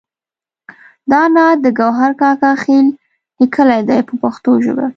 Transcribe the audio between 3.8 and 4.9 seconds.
دی په پښتو ژبه.